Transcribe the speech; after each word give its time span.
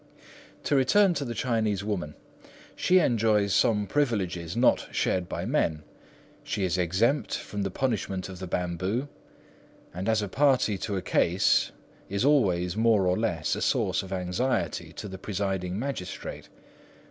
To 0.63 0.75
return 0.75 1.13
to 1.13 1.23
the 1.25 1.35
Chinese 1.35 1.83
woman. 1.83 2.15
She 2.75 2.97
enjoys 2.97 3.53
some 3.53 3.85
privileges 3.85 4.57
not 4.57 4.87
shared 4.91 5.29
by 5.29 5.45
men. 5.45 5.83
She 6.43 6.63
is 6.63 6.75
exempt 6.75 7.37
from 7.37 7.61
the 7.61 7.69
punishment 7.69 8.27
of 8.27 8.39
the 8.39 8.47
bamboo, 8.47 9.09
and, 9.93 10.09
as 10.09 10.23
a 10.23 10.27
party 10.27 10.79
to 10.79 10.97
a 10.97 11.03
case, 11.03 11.71
is 12.09 12.25
always 12.25 12.75
more 12.75 13.05
or 13.05 13.15
less 13.15 13.53
a 13.55 13.61
source 13.61 14.01
of 14.01 14.11
anxiety 14.11 14.91
to 14.93 15.07
the 15.07 15.19
presiding 15.19 15.77
magistrate. 15.77 16.49